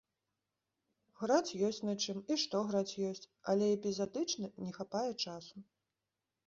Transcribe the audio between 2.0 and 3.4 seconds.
чым, і што граць ёсць,